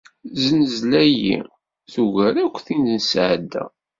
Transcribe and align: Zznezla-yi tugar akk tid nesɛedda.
Zznezla-yi 0.41 1.35
tugar 1.93 2.35
akk 2.43 2.57
tid 2.65 2.79
nesɛedda. 2.85 3.63